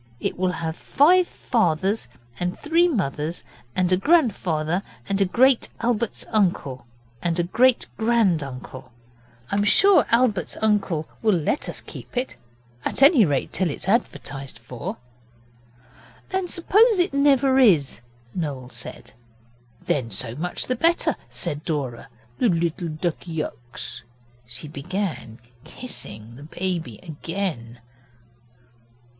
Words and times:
It 0.19 0.35
will 0.35 0.53
have 0.53 0.75
five 0.75 1.27
fathers 1.27 2.07
and 2.39 2.57
three 2.57 2.87
mothers, 2.87 3.43
and 3.75 3.91
a 3.91 3.97
grandfather 3.97 4.81
and 5.07 5.21
a 5.21 5.25
great 5.25 5.69
Albert's 5.79 6.25
uncle, 6.31 6.87
and 7.21 7.37
a 7.39 7.43
great 7.43 7.85
grand 7.97 8.41
uncle. 8.41 8.91
I'm 9.51 9.63
sure 9.63 10.07
Albert's 10.09 10.57
uncle 10.59 11.07
will 11.21 11.35
let 11.35 11.69
us 11.69 11.81
keep 11.81 12.17
it 12.17 12.35
at 12.83 13.03
any 13.03 13.25
rate 13.25 13.53
till 13.53 13.69
it's 13.69 13.87
advertised 13.87 14.57
for.' 14.57 14.97
'And 16.31 16.49
suppose 16.49 16.97
it 16.97 17.13
never 17.13 17.59
is,' 17.59 18.01
Noel 18.33 18.71
said. 18.71 19.13
'Then 19.85 20.09
so 20.09 20.33
much 20.33 20.65
the 20.65 20.75
better,' 20.75 21.15
said 21.29 21.63
Dora, 21.63 22.07
'the 22.39 22.49
little 22.49 22.87
Duckyux.' 22.89 24.01
She 24.47 24.67
began 24.67 25.37
kissing 25.63 26.37
the 26.37 26.43
baby 26.57 26.97
again. 27.03 27.81